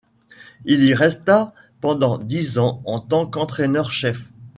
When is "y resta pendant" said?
0.83-2.17